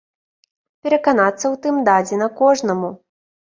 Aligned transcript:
Пераканацца 0.87 1.41
ў 1.41 1.55
тым 1.67 1.75
дадзена 1.91 2.33
кожнаму. 2.43 2.93